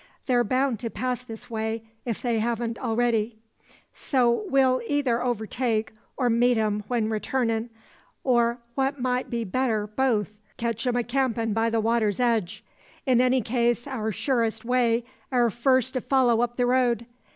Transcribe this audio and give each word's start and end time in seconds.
They're 0.25 0.43
bound 0.43 0.79
to 0.79 0.89
pass 0.89 1.23
this 1.23 1.47
way, 1.47 1.83
ef 2.07 2.23
they 2.23 2.39
hain't 2.39 2.79
arready. 2.79 3.35
So 3.93 4.45
we'll 4.49 4.81
eyther 4.89 5.21
overtake, 5.21 5.93
or 6.17 6.27
meet 6.27 6.57
'em 6.57 6.83
when 6.87 7.07
returnin', 7.07 7.69
or 8.23 8.57
what 8.73 8.99
mout 8.99 9.29
be 9.29 9.43
better'n 9.43 9.91
both, 9.95 10.31
ketch 10.57 10.87
'em 10.87 10.95
a 10.95 11.03
campin' 11.03 11.53
by 11.53 11.69
the 11.69 11.79
water's 11.79 12.19
edge. 12.19 12.63
In 13.05 13.21
any 13.21 13.41
case 13.41 13.85
our 13.85 14.11
surest 14.11 14.65
way 14.65 15.05
air 15.31 15.51
first 15.51 15.93
to 15.93 16.01
follow 16.01 16.41
up 16.41 16.55
the 16.57 16.65
road. 16.65 17.05